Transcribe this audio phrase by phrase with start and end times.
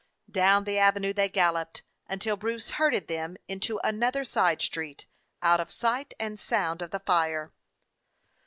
[0.31, 5.05] Down the avenue they galloped until Bruce herded them into another side street,
[5.43, 7.53] out of sight and sound of the fire.